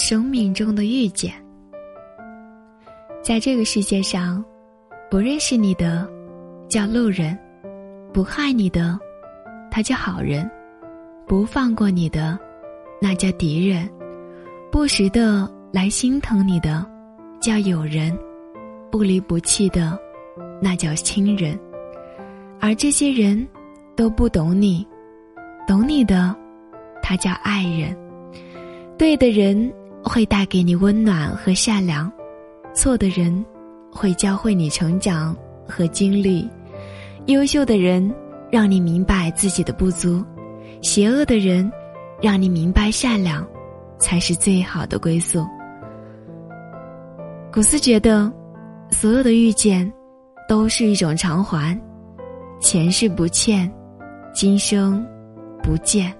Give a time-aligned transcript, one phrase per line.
[0.00, 1.30] 生命中的遇见。
[3.22, 4.42] 在这个世界上，
[5.10, 6.08] 不认识你的
[6.70, 7.38] 叫路人，
[8.10, 8.98] 不害你的
[9.70, 10.50] 他叫好人，
[11.26, 12.38] 不放过你的
[12.98, 13.86] 那叫敌人，
[14.72, 16.84] 不时的来心疼你的
[17.38, 18.18] 叫友人，
[18.90, 19.98] 不离不弃的
[20.62, 21.56] 那叫亲人。
[22.58, 23.46] 而这些人
[23.94, 24.86] 都不懂你，
[25.68, 26.34] 懂你的
[27.02, 27.94] 他叫爱人。
[28.96, 29.70] 对的人
[30.02, 32.10] 会带给你温暖和善良，
[32.74, 33.44] 错的人
[33.92, 35.36] 会教会你成长
[35.66, 36.48] 和经历，
[37.26, 38.12] 优秀的人
[38.50, 40.24] 让你明白自己的不足，
[40.80, 41.70] 邪恶的人
[42.20, 43.46] 让你明白善良
[43.98, 45.46] 才是最好的归宿。
[47.52, 48.32] 古斯觉得，
[48.90, 49.90] 所有的遇见
[50.48, 51.78] 都是一种偿还，
[52.60, 53.70] 前世不欠，
[54.32, 55.04] 今生
[55.62, 56.14] 不见。